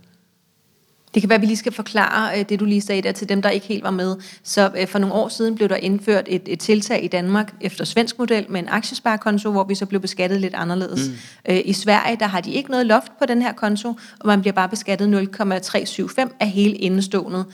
[1.14, 3.28] Det kan være, at vi lige skal forklare øh, det, du lige sagde der til
[3.28, 4.16] dem, der ikke helt var med.
[4.42, 7.84] Så øh, for nogle år siden blev der indført et, et tiltag i Danmark efter
[7.84, 11.08] svensk model med en aktiesparekonto, hvor vi så blev beskattet lidt anderledes.
[11.08, 11.14] Mm.
[11.52, 13.88] Øh, I Sverige, der har de ikke noget loft på den her konto,
[14.20, 15.98] og man bliver bare beskattet 0,375
[16.40, 17.44] af hele indestående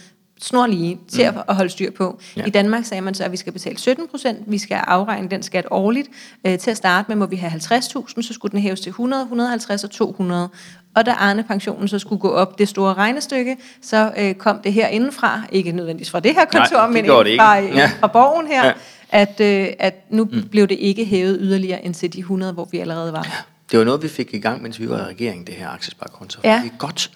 [0.45, 2.19] snorlige til at at holde styr på.
[2.37, 2.41] Ja.
[2.41, 2.47] Ja.
[2.47, 5.43] I Danmark sagde man så, at vi skal betale 17 procent, vi skal afregne den
[5.43, 6.09] skat årligt.
[6.47, 9.23] Øh, til at starte med må vi have 50.000, så skulle den hæves til 100,
[9.23, 10.49] 150 og 200.
[10.97, 14.87] Og da Arne-pensionen så skulle gå op det store regnestykke, så øh, kom det her
[14.89, 17.75] indenfra, ikke nødvendigvis fra det her kontor, Nej, det men det fra, ikke.
[17.75, 17.81] ja.
[17.81, 17.91] Ja.
[18.01, 18.67] fra borgen her, Ja.
[18.67, 18.75] ja.
[19.11, 20.49] at, øh, at nu mm.
[20.51, 23.45] blev det ikke hævet yderligere end til de 100, hvor vi allerede var.
[23.71, 26.41] Det var noget, vi fik i gang, mens vi var i regeringen, det her aktiesparekonto.
[26.45, 26.61] Ja.
[26.65, 27.11] Det er godt.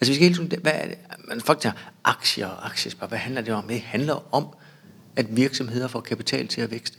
[0.00, 0.98] Altså vi skal hele tiden, hvad er det?
[1.28, 3.68] Man, folk tænker, aktier og aktiespar, hvad handler det om?
[3.68, 4.46] Det handler om,
[5.16, 6.98] at virksomheder får kapital til at vækste.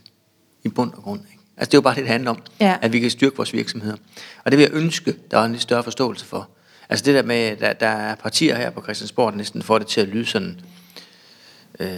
[0.64, 1.22] I bund og grund.
[1.32, 1.44] Ikke?
[1.58, 2.42] Altså det er jo bare det, det handler om.
[2.60, 2.78] Ja.
[2.82, 3.96] At vi kan styrke vores virksomheder.
[4.46, 6.50] Og det vil jeg ønske, der er en lidt større forståelse for.
[6.90, 9.88] Altså det der med, der, der er partier her på Christiansborg, der næsten får det
[9.88, 10.60] til at lyde sådan,
[11.80, 11.90] øh,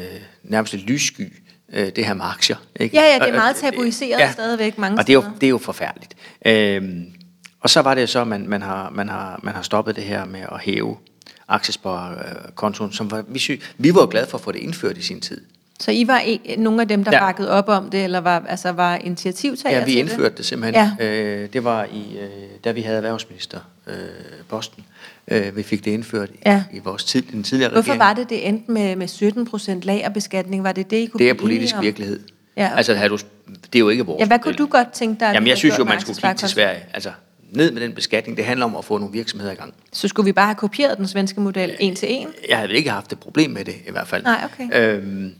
[0.44, 1.34] nærmest lidt lyssky,
[1.74, 2.58] øh, det her med aktier.
[2.80, 2.98] Ikke?
[2.98, 5.58] Ja, ja, det er meget tabuiseret stadigvæk mange Og det er jo, det er jo
[5.58, 6.16] forfærdeligt.
[6.46, 7.14] Øhm,
[7.62, 10.04] og så var det så, at man, man, har, man, har, man har stoppet det
[10.04, 10.98] her med at hæve
[11.48, 15.02] aktiesparekontoen, som var, vi, sy, vi var jo glade for at få det indført i
[15.02, 15.42] sin tid.
[15.80, 17.20] Så I var en, nogle af dem, der Ja.
[17.20, 20.90] bakkede op om det, eller var, altså var initiativtager Ja, vi indførte det simpelthen.
[21.00, 21.06] Ja.
[21.06, 22.30] Øh, det var i, øh,
[22.64, 23.94] da vi havde erhvervsminister øh,
[24.50, 24.84] posten.
[25.28, 26.64] Øh, vi fik det indført i, Ja.
[26.74, 28.00] i vores tid, den tidligere Hvorfor regering.
[28.00, 30.64] var det, det endte med, med 17 procent lagerbeskatning?
[30.64, 31.84] Var det det, I kunne Det er politisk om?
[31.84, 32.20] virkelighed.
[32.58, 32.78] Ja, okay.
[32.78, 33.18] Altså, havde du,
[33.48, 35.32] det er jo ikke vores Ja, hvad kunne du godt tænke dig?
[35.34, 36.50] Jamen, jeg synes jo, man skulle kigge til?
[36.50, 36.80] Sverige.
[36.94, 37.12] Altså,
[37.52, 38.38] ned med den beskatning.
[38.38, 39.74] Det handler om at få nogle virksomheder i gang.
[39.94, 42.28] Så skulle vi bare have kopieret den svenske model en til en?
[42.50, 44.24] Jeg havde ikke haft et problem med det, i hvert fald.
[44.24, 44.98] Nej, okay.
[44.98, 45.34] Øhm,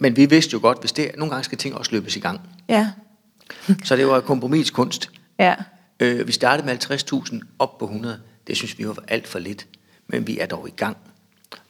[0.00, 2.40] men vi vidste jo godt, hvis det, nogle gange skal ting også løbes i gang.
[2.68, 2.90] Ja,
[3.84, 5.10] Så det var kompromiskunst.
[5.38, 5.54] ja.
[6.00, 6.92] Øh, vi startede med
[7.32, 8.20] 50.000 op på 100.
[8.46, 9.66] Det synes vi var alt for lidt.
[10.08, 10.96] Men vi er dog i gang.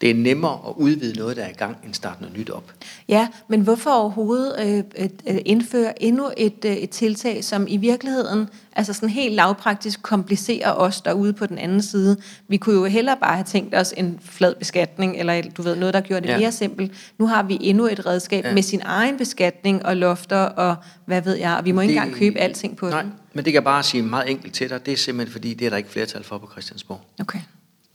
[0.01, 2.73] Det er nemmere at udvide noget, der er i gang, end starte noget nyt op.
[3.09, 8.93] Ja, men hvorfor overhovedet øh, indføre endnu et, øh, et tiltag, som i virkeligheden, altså
[8.93, 12.17] sådan helt lavpraktisk, komplicerer os derude på den anden side?
[12.49, 15.95] Vi kunne jo hellere bare have tænkt os en flad beskatning, eller du ved, noget,
[15.95, 16.39] der gjorde det Ja.
[16.39, 16.93] mere simpelt.
[17.19, 18.55] Nu har vi endnu et redskab Ja.
[18.55, 22.01] med sin egen beskatning og lofter, og hvad ved jeg, og vi må ikke Det-
[22.03, 23.13] engang købe alting på Nej, den.
[23.33, 24.87] men det kan jeg bare sige meget enkelt til dig.
[24.87, 27.01] Det er simpelthen fordi, det er der ikke flertal for på Christiansborg.
[27.21, 27.39] Okay.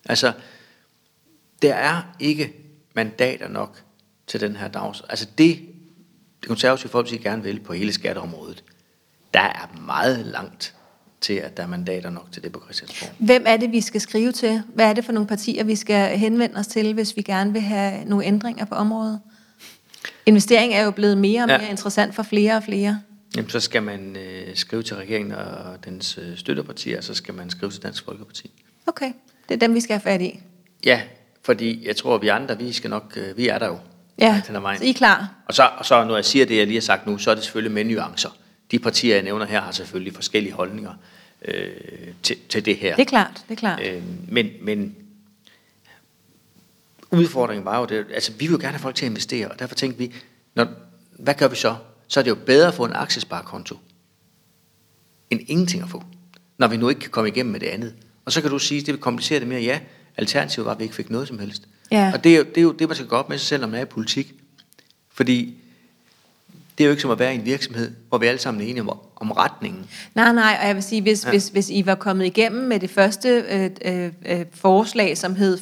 [0.06, 0.32] Altså,
[1.62, 2.54] der er ikke
[2.96, 3.84] mandater nok
[4.28, 5.04] til den her dags.
[5.10, 5.60] Altså det,
[6.42, 8.64] det konservative folk gerne vil på hele skatteområdet,
[9.34, 10.74] der er meget langt
[11.22, 13.10] til, at der er mandater nok til det på Christiansborg.
[13.20, 14.64] Hvem er det, vi skal skrive til?
[14.74, 17.62] Hvad er det for nogle partier, vi skal henvende os til, hvis vi gerne vil
[17.62, 19.20] have nogle ændringer på området?
[20.26, 21.70] Investering er jo blevet mere og mere ja.
[21.70, 23.02] interessant for flere og flere.
[23.36, 27.34] Jamen, så skal man øh, skrive til regeringen og dens øh, støttepartier, og så skal
[27.34, 28.64] man skrive til Dansk Folkeparti.
[28.88, 29.12] Okay,
[29.50, 30.40] det er dem, vi skal have fat i.
[30.86, 31.02] Ja,
[31.42, 33.80] fordi jeg tror, at vi andre, vi skal nok, øh, vi er der jo.
[34.20, 35.30] Ja, så I er klar?
[35.46, 37.36] Og så, og så når jeg siger det, jeg lige har sagt nu, så er
[37.36, 38.30] det selvfølgelig med nuancer.
[38.72, 40.94] De partier, jeg nævner her, har selvfølgelig forskellige holdninger
[41.46, 41.68] øh,
[42.24, 42.96] til, til det her.
[42.96, 43.82] Det er klart, det er klart.
[43.86, 44.96] Øh, men, men
[47.12, 49.60] udfordringen var jo, det, altså vi vil jo gerne have folk til at investere, og
[49.60, 50.14] derfor tænkte vi,
[50.56, 50.68] når,
[51.20, 51.76] hvad gør vi så?
[52.08, 53.78] Så er det jo bedre at få en aktiesparekonto,
[55.30, 56.04] end ingenting at få,
[56.58, 57.96] når vi nu ikke kan komme igennem med det andet.
[58.26, 59.62] Og så kan du sige, det vil komplicere det mere.
[59.62, 59.80] Ja,
[60.18, 61.68] alternativet var, at vi ikke fik noget som helst.
[61.92, 62.12] Ja.
[62.14, 63.62] Og det er, jo, det er jo det, man skal gå op med sig selv,
[63.62, 64.34] når man er i politik.
[65.14, 65.58] Fordi
[66.78, 68.66] det er jo ikke som at være i en virksomhed, hvor vi alle sammen er
[68.66, 69.86] enige om, om retningen.
[70.16, 71.30] Nej, nej, og jeg vil sige, hvis, Ja.
[71.30, 75.58] hvis, hvis I var kommet igennem med det første øh, øh, øh, forslag, som hed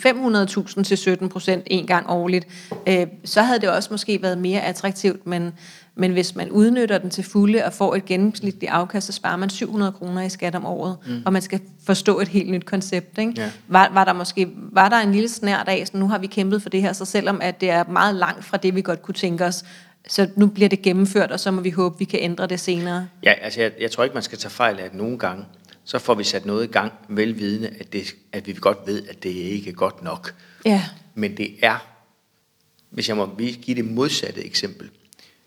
[0.78, 2.48] 500.000 til 17 procent en gang årligt,
[2.88, 5.52] øh, så havde det også måske været mere attraktivt, men,
[5.96, 9.50] men hvis man udnytter den til fulde og får et gennemsnitligt afkast, så sparer man
[9.50, 11.22] 700 kroner i skat om året, mm.
[11.26, 13.18] og man skal forstå et helt nyt koncept.
[13.18, 13.34] Ikke?
[13.38, 13.50] Ja.
[13.68, 16.62] Var, var der måske var der en lille snært af, så nu har vi kæmpet
[16.62, 19.16] for det her, så selvom at det er meget langt fra det, vi godt kunne
[19.16, 19.64] tænke os,
[20.08, 23.08] så nu bliver det gennemført, og så må vi håbe, vi kan ændre det senere.
[23.24, 25.46] Ja, altså jeg, jeg tror ikke, man skal tage fejl af, at nogle gange,
[25.84, 29.24] så får vi sat noget i gang, velvidende, at, det, at vi godt ved, at
[29.24, 30.36] det ikke er godt nok.
[30.66, 30.84] Ja.
[31.16, 31.88] Men det er,
[32.90, 34.90] hvis jeg må give det modsatte eksempel,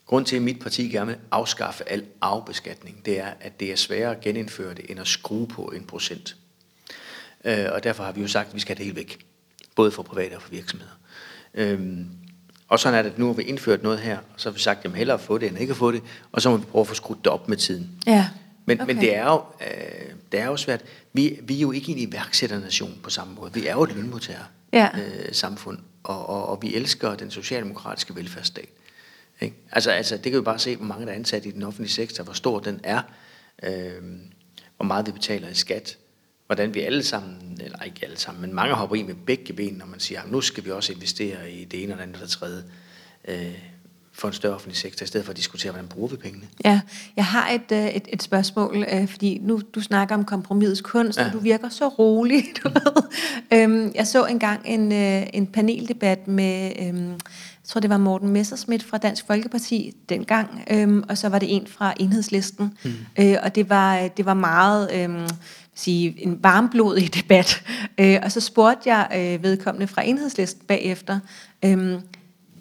[0.07, 3.77] grund til, at mit parti gerne vil afskaffe al afbeskatning, det er, at det er
[3.77, 6.37] sværere at genindføre det, end at skrue på en procent.
[7.44, 9.27] Øh, og derfor har vi jo sagt, at vi skal have det helt væk.
[9.77, 10.92] Både for private og for virksomheder.
[11.55, 12.07] Øhm,
[12.68, 14.61] og sådan er det, at nu har vi indført noget her, og så har vi
[14.61, 16.02] sagt, at hellere få det, end ikke at få det,
[16.33, 17.90] og så må vi prøve at få skruet det op med tiden.
[18.07, 18.28] Ja.
[18.64, 18.94] Men, okay.
[18.94, 20.85] men det, er jo, øh, det er jo svært.
[21.12, 23.52] Vi, vi er jo ikke en iværksætternation på samme måde.
[23.54, 24.88] Vi er jo et lønmodtager Ja.
[24.94, 28.68] øh, samfund, og, og, og vi elsker den socialdemokratiske velfærdsstat.
[29.40, 29.57] Ikke?
[29.72, 31.92] Altså, altså, det kan vi bare se, hvor mange der er ansat i den offentlige
[31.92, 33.02] sektor, hvor stor den er,
[33.62, 34.02] øh,
[34.76, 35.96] hvor meget vi betaler i skat,
[36.49, 39.75] hvordan vi alle sammen, eller ikke alle sammen, men mange hopper i med begge ben,
[39.75, 42.17] når man siger, at nu skal vi også investere i det ene og det andet
[42.17, 42.63] og det tredje,
[43.29, 43.59] øh,
[44.13, 46.47] for en større offentlig sektor, i stedet for at diskutere, hvordan bruger vi pengene.
[46.65, 46.81] Ja,
[47.17, 51.19] jeg har et, øh, et, et spørgsmål, øh, fordi nu du snakker om kompromisets kunst,
[51.19, 51.27] ja.
[51.27, 53.03] Og du virker så rolig, du ved.
[53.53, 57.21] Øhm, jeg så engang en, øh, en paneldebat med, øhm,
[57.68, 61.57] jeg tror det var Morten Messerschmidt fra Dansk Folkeparti dengang, øhm, og så var det
[61.57, 62.92] en fra Enhedslisten, mm.
[63.20, 64.90] øh, og det var, det var meget...
[64.94, 65.28] Øhm,
[65.78, 67.62] sige, en varmblodig debat.
[67.98, 71.18] Øh, og så spurgte jeg øh, vedkommende fra Enhedslisten bagefter,
[71.64, 72.00] øhm,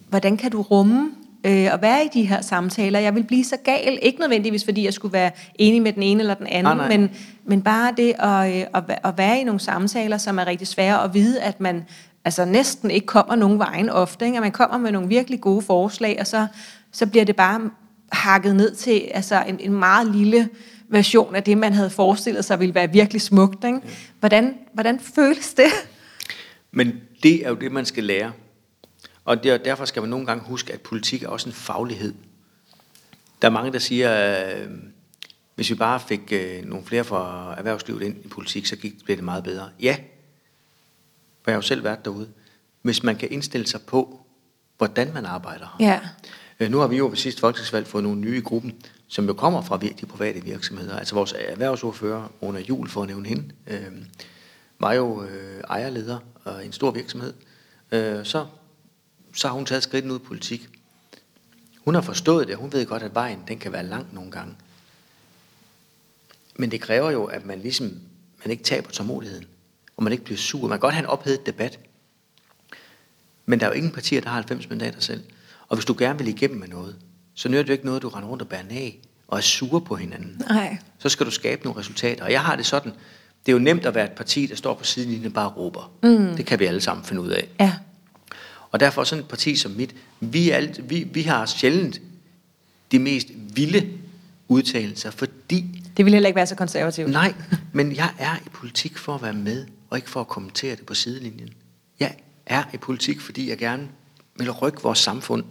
[0.09, 1.11] hvordan kan du rumme
[1.43, 2.99] øh, at være i de her samtaler?
[2.99, 6.19] Jeg vil blive så gal, ikke nødvendigvis fordi jeg skulle være enig med den ene
[6.19, 6.97] eller den anden, nej.
[6.97, 7.09] men,
[7.45, 10.67] men bare det at, øh, at, væ- at være i nogle samtaler, som er rigtig
[10.67, 11.83] svære, og vide, at man
[12.27, 14.37] altså næsten ikke kommer nogen vejen ofte, ikke?
[14.37, 16.47] at man kommer med nogle virkelig gode forslag, og så,
[16.91, 17.69] så bliver det bare
[18.11, 20.49] hakket ned til altså en, en meget lille
[20.89, 23.63] version af det, man havde forestillet sig ville være virkelig smukt.
[23.63, 23.79] Ikke?
[24.19, 25.65] Hvordan, hvordan føles det?
[26.71, 28.31] Men det er jo det, man skal lære.
[29.25, 32.13] Og der, derfor skal man nogle gange huske, at politik er også en faglighed.
[33.41, 34.67] Der er mange, der siger, øh,
[35.55, 39.17] hvis vi bare fik øh, nogle flere fra erhvervslivet ind i politik, så gik, blev
[39.17, 39.69] det meget bedre.
[39.81, 39.95] Ja,
[41.51, 42.27] jeg har jo selv været derude,
[42.81, 44.21] hvis man kan indstille sig på,
[44.77, 45.75] hvordan man arbejder.
[45.79, 45.99] Ja.
[46.60, 48.73] Øh, Nu har vi jo ved sidste folketingsvalg fået nogle nye i gruppen,
[49.07, 50.99] som jo kommer fra de private virksomheder.
[50.99, 53.91] Altså vores erhvervsordfører, Rona Jul, for at nævne hende, øh,
[54.79, 57.33] var jo øh, ejerleder af en stor virksomhed.
[57.91, 58.45] Øh, så,
[59.36, 60.69] så har hun taget skridten ud i politik.
[61.86, 64.31] Hun har forstået det, og hun ved godt, at vejen den kan være lang nogle
[64.31, 64.55] gange.
[66.55, 67.99] Men det kræver jo, at man ligesom
[68.45, 69.45] man ikke taber tålmodigheden,
[69.97, 70.62] og man ikke bliver sur.
[70.62, 71.79] Man kan godt have en ophedet debat,
[73.45, 75.23] men der er jo ingen partier, der har 90 mandater selv.
[75.67, 76.95] Og hvis du gerne vil igennem med noget,
[77.33, 79.95] så nytter det ikke noget, du render rundt og bærer af og er sure på
[79.95, 80.41] hinanden.
[80.49, 80.77] Nej.
[80.99, 82.23] Så skal du skabe nogle resultater.
[82.23, 82.91] Og jeg har det sådan,
[83.45, 85.91] det er jo nemt at være et parti, der står på sidelinjen og bare råber.
[86.03, 86.36] Mm.
[86.36, 87.47] Det kan vi alle sammen finde ud af.
[87.60, 87.73] Ja.
[88.71, 92.01] Og derfor sådan et parti som mit, vi, er alt, vi, vi har sjældent
[92.91, 93.88] de mest vilde
[94.47, 97.12] udtalelser, fordi, Det ville heller ikke være så konservativt.
[97.12, 97.33] nej,
[97.73, 100.86] men jeg er i politik for at være med, og ikke for at kommentere det
[100.86, 101.50] på sidelinjen.
[102.00, 103.89] Jeg er i politik, fordi jeg gerne
[104.36, 105.43] vil rykke vores samfund.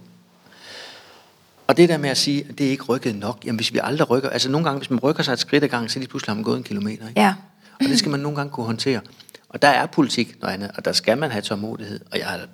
[1.67, 3.79] Og det der med at sige, at det er ikke rykket nok, jamen hvis vi
[3.83, 6.09] aldrig rykker, altså nogle gange, hvis man rykker sig et skridt ad gangen, så lige
[6.09, 7.07] pludselig har man gået en kilometer.
[7.07, 7.21] Ikke?
[7.21, 7.35] Ja.
[7.73, 9.01] Og det skal man nogle gange kunne håndtere.
[9.49, 11.99] Og der er politik noget andet, og der skal man have tålmodighed.
[12.11, 12.47] Og jeg har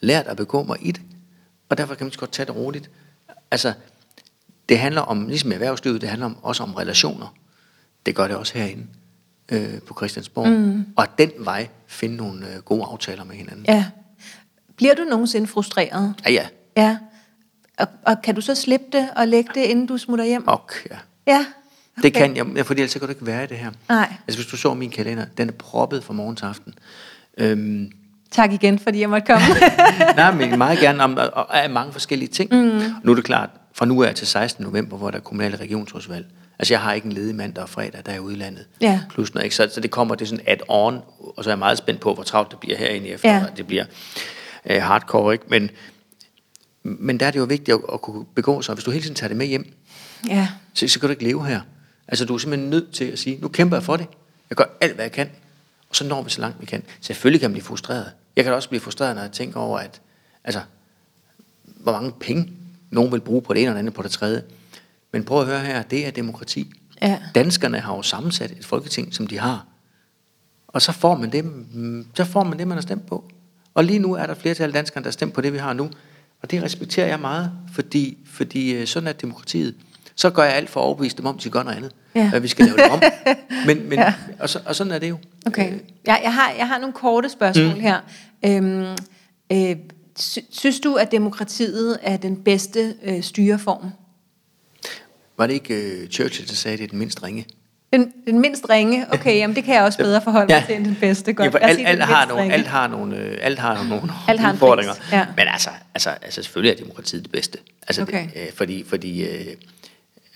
[0.00, 1.02] lært at begå mig i det.
[1.68, 2.90] Og derfor kan man så godt tage det roligt.
[3.50, 3.72] Altså,
[4.68, 7.34] det handler om, ligesom i erhvervslivet, det handler om, også om relationer.
[8.06, 8.86] Det gør det også herinde
[9.52, 10.48] øh, på Christiansborg.
[10.48, 10.86] Mm.
[10.96, 13.64] Og den vej finde nogle øh, gode aftaler med hinanden.
[13.68, 13.84] Ja.
[14.76, 16.14] Bliver du nogensinde frustreret?
[16.26, 16.46] Ja, ja.
[16.76, 16.96] Ja.
[17.78, 20.48] Og, og kan du så slippe det og lægge det, inden du smutter hjem?
[20.48, 20.96] Og ja.
[21.26, 21.46] Ja.
[22.02, 23.70] Det kan jeg, fordi ellers kan du ikke være i det her.
[23.88, 24.12] Nej.
[24.28, 26.74] Altså hvis du så min kalender, den er proppet fra morgen til aften.
[27.38, 27.92] Øhm,
[28.30, 29.46] Tak igen, fordi jeg måtte komme.
[30.16, 32.50] Nej, men meget gerne om og af mange forskellige ting.
[32.52, 32.80] Mm.
[33.02, 34.64] Nu er det klart, fra nu af til 16.
[34.64, 36.26] november, hvor der er kommunale regionsrådsvalg.
[36.58, 38.66] Altså jeg har ikke en ledig mandag og fredag, der er i udlandet.
[38.80, 39.00] Ja.
[39.10, 39.56] Plus noget, ikke?
[39.56, 40.94] Så, så det kommer, det er sådan add-on,
[41.36, 43.36] og så er jeg meget spændt på, hvor travlt det bliver herinde i efter, Ja.
[43.38, 43.46] ja.
[43.56, 43.84] det bliver
[44.66, 45.44] øh, hardcore, ikke?
[45.48, 45.70] Men,
[46.82, 48.74] men der er det jo vigtigt at, at kunne begå sig.
[48.74, 49.72] Hvis du hele tiden tager det med hjem,
[50.28, 50.48] ja.
[50.74, 51.60] så, så kan du ikke leve her.
[52.08, 54.06] Altså du er simpelthen nødt til at sige, nu kæmper jeg for det.
[54.50, 55.30] Jeg gør alt, hvad jeg kan.
[55.90, 56.82] Og så når vi så langt vi kan.
[57.00, 58.10] Selvfølgelig kan man blive frustreret.
[58.36, 60.00] Jeg kan da også blive frustreret, når jeg tænker over, at
[60.44, 60.60] altså,
[61.64, 62.52] hvor mange penge
[62.90, 64.42] nogen vil bruge på det ene og det andet på det tredje.
[65.14, 66.72] Men prøv at høre her, det er demokrati.
[67.02, 67.18] Ja.
[67.34, 69.66] Danskerne har jo sammensat et folketing, som de har.
[70.68, 71.44] Og så får man det,
[72.14, 73.24] så får man det man har stemt på.
[73.74, 75.72] Og lige nu er der flertal af danskerne, der har stemt på det, vi har
[75.72, 75.90] nu.
[76.42, 79.74] Og det respekterer jeg meget, fordi, fordi øh, sådan er demokratiet.
[80.14, 81.92] Så gør jeg alt for at overbevise dem om, at de gør noget andet.
[82.14, 82.30] Ja.
[82.34, 83.02] At vi skal lave det om.
[83.66, 84.14] Men, men, Ja.
[84.38, 85.18] og, så, og sådan er det jo.
[85.46, 85.72] Okay.
[86.06, 87.80] Jeg, jeg, har, jeg har nogle korte spørgsmål mm.
[87.80, 88.00] her.
[88.44, 88.96] Øhm,
[89.52, 89.76] øh,
[90.16, 93.90] sy, synes du, at demokratiet er den bedste øh, styreform?
[95.38, 97.46] Var det ikke øh, Churchill, der sagde, at det er den mindst ringe?
[97.92, 99.06] Den, den mindst ringe?
[99.12, 100.64] Okay, jamen det kan jeg også bedre forholde mig Ja.
[100.66, 101.32] til end den bedste.
[101.32, 101.46] Godt.
[101.46, 104.52] Ja, for alt, alt, har nogle, alt har nogle, øh, alt har nogle Alt har
[104.52, 104.92] udfordringer.
[105.12, 105.26] ja.
[105.36, 107.58] Men altså, altså, altså, selvfølgelig er demokratiet det bedste.
[107.88, 108.24] Altså, Okay.
[108.34, 109.46] det, øh, fordi, fordi øh,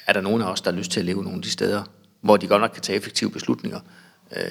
[0.06, 1.82] er der nogen af os, der har lyst til at leve nogle af de steder,
[2.20, 3.80] hvor de godt nok kan tage effektive beslutninger,
[4.36, 4.42] øh,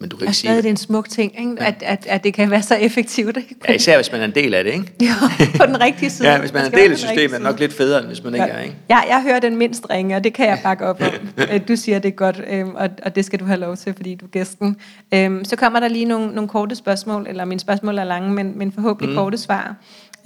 [0.00, 1.62] men du kan ikke sige det er en smuk ting, ikke?
[1.62, 3.36] At, at, at det kan være så effektivt.
[3.36, 3.54] Ikke?
[3.68, 4.92] Ja, især hvis man er en del af det, ikke?
[5.00, 5.14] Ja,
[5.56, 6.32] på den rigtige side.
[6.32, 8.24] Ja, hvis man er en del af systemet, er det nok lidt federe, end hvis
[8.24, 8.76] man ikke er, ikke?
[8.90, 11.08] Ja, jeg hører den mindst ringe, og det kan jeg bakke op om.
[11.52, 14.14] Øh, Du siger det godt, øhm, og, og det skal du have lov til, fordi
[14.14, 14.76] du er gæsten.
[15.14, 18.58] Øhm, Så kommer der lige nogle, nogle korte spørgsmål, eller mine spørgsmål er lange, men,
[18.58, 19.16] men forhåbentlig mm.
[19.16, 19.74] korte svar.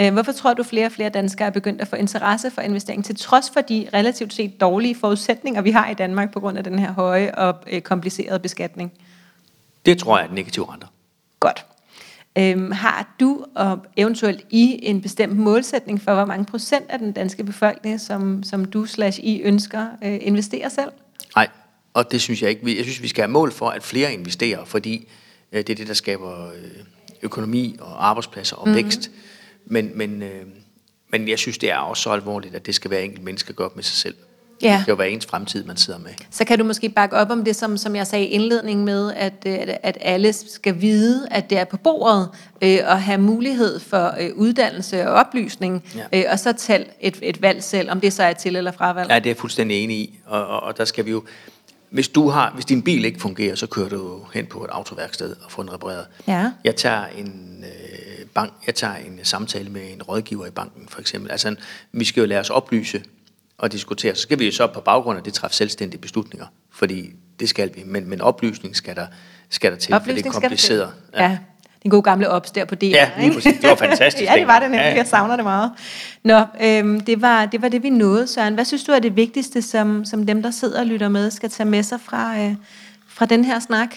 [0.00, 3.04] Øh, Hvorfor tror du, flere og flere danskere er begyndt at få interesse for investering,
[3.04, 6.64] til trods for de relativt set dårlige forudsætninger, vi har i Danmark på grund af
[6.64, 8.92] den her høje og øh, komplicerede beskatning?
[9.86, 10.86] Det tror jeg er negativ renter.
[11.40, 11.66] Godt.
[12.38, 17.12] Øhm, har du og eventuelt I en bestemt målsætning for, hvor mange procent af den
[17.12, 20.90] danske befolkning, som, som du slash I ønsker, øh, investerer selv?
[21.36, 21.48] Nej,
[21.94, 22.76] og det synes jeg ikke.
[22.76, 25.08] Jeg synes, vi skal have mål for, at flere investerer, fordi
[25.52, 26.70] øh, det er det, der skaber øh,
[27.22, 28.84] økonomi og arbejdspladser og mm-hmm.
[28.84, 29.10] vækst.
[29.66, 30.42] Men, men, øh,
[31.12, 33.76] men jeg synes, det er også så alvorligt, at det skal være enkelt menneske op
[33.76, 34.14] med sig selv.
[34.62, 34.76] Ja.
[34.78, 36.10] Det vil være ens fremtid, man sidder med.
[36.30, 39.12] Så kan du måske bakke op om det, som, som jeg sagde i indledningen med,
[39.12, 42.28] at, øh, at, at alle skal vide, at det er på bordet,
[42.62, 46.18] øh, og have mulighed for øh, uddannelse og oplysning, Ja.
[46.18, 49.10] øh, og så tage et, et valg selv, om det så er til eller fravalg.
[49.10, 50.18] Ja, det er jeg fuldstændig enig i.
[50.26, 51.22] Og, og, og der skal vi jo...
[51.90, 55.36] Hvis, du har, hvis din bil ikke fungerer, så kører du hen på et autoværksted
[55.44, 56.06] og får den repareret.
[56.28, 56.50] Ja.
[56.64, 57.51] Jeg tager en
[58.34, 61.30] bank, jeg tager en samtale med en rådgiver i banken, for eksempel.
[61.30, 61.56] Altså,
[61.92, 63.02] vi skal jo lade os oplyse
[63.58, 64.14] og diskutere.
[64.14, 67.70] Så skal vi jo så på baggrund af det træffe selvstændige beslutninger, fordi det skal
[67.74, 67.82] vi.
[67.86, 69.06] Men, men oplysning skal der,
[69.50, 70.92] skal der til, for det er Oplysning kompliceret.
[71.12, 71.22] til.
[71.22, 71.38] Ja.
[71.82, 72.84] Den gode gamle ops der på DR.
[72.84, 73.60] Ja, lige præcis.
[73.60, 74.78] Det var fantastisk ja, det var det nemlig.
[74.84, 74.96] Ja, ja.
[74.96, 75.72] Jeg savner det meget.
[76.22, 78.54] Nå, øhm, det, var, det var det, vi nåede, Søren.
[78.54, 81.50] Hvad synes du er det vigtigste, som, som dem, der sidder og lytter med, skal
[81.50, 82.54] tage med sig fra, øh,
[83.08, 83.96] fra den her snak?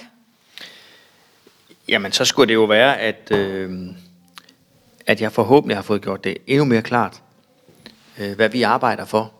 [1.87, 3.71] Jamen, så skulle det jo være, at, øh,
[5.07, 7.21] at jeg forhåbentlig har fået gjort det endnu mere klart,
[8.19, 9.31] øh, hvad vi arbejder for,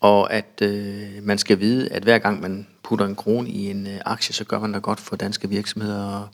[0.00, 3.86] og at øh, man skal vide, at hver gang man putter en krone i en
[3.86, 6.28] øh, aktie, så gør man det godt for danske virksomheder, og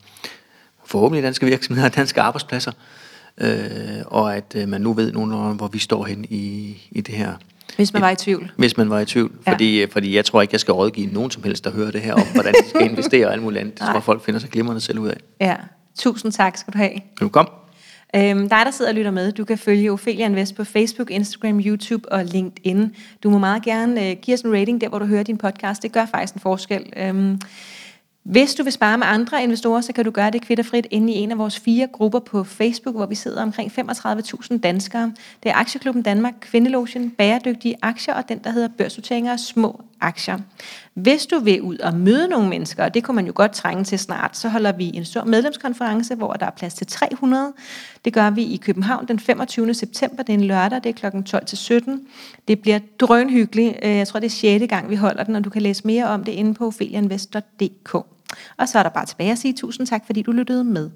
[0.85, 2.73] forhåbentlig danske virksomheder og danske arbejdspladser,
[3.39, 7.15] øh, og at øh, man nu ved nogenlunde, hvor vi står hen i, i det
[7.15, 7.35] her.
[7.77, 8.53] Hvis man var i tvivl.
[8.57, 9.33] Hvis man var i tvivl.
[9.47, 9.53] Ja.
[9.53, 12.15] Fordi, fordi jeg tror ikke, jeg skal rådgive nogen som helst, der hører det her
[12.15, 13.79] om, hvordan de skal investere og alt muligt andet.
[13.79, 15.17] Det tror folk finder sig glimrende selv ud af.
[15.41, 15.57] Ja,
[15.99, 16.93] tusind tak skal du have.
[17.21, 17.60] Velkommen.
[18.17, 21.61] Øhm, dig, der sidder og lytter med, du kan følge Ophelia Invest på Facebook, Instagram,
[21.61, 22.95] YouTube og LinkedIn.
[23.23, 25.83] Du må meget gerne øh, give os en rating der, hvor du hører din podcast.
[25.83, 26.93] Det gør faktisk en forskel.
[26.97, 27.41] Øhm,
[28.23, 31.17] hvis du vil spare med andre investorer, så kan du gøre det kvitterfrit inde i
[31.17, 35.13] en af vores fire grupper på Facebook, hvor vi sidder omkring 35.000 danskere.
[35.43, 40.39] Det er Aktieklubben Danmark, Kvindelogien, Bæredygtige Aktier og den, der hedder Børsnoteringer og Små Aktier.
[40.95, 43.85] Hvis du vil ud og møde nogle mennesker, og det kunne man jo godt trænge
[43.85, 47.53] til snart, så holder vi en stor medlemskonference, hvor der er plads til 300.
[48.05, 49.75] Det gør vi i København den 25.
[49.75, 50.23] september.
[50.23, 51.23] Det er en lørdag, det er kl.
[51.23, 52.07] 12 til 17.
[52.49, 53.77] Det bliver drønhyggeligt.
[53.83, 54.65] Øh, jeg tror, det er 6.
[54.69, 57.95] gang, vi holder den, og du kan læse mere om det inde på ophelianvest.dk.
[58.57, 60.91] Og så er der bare tilbage at sige tusind tak, fordi du lyttede med.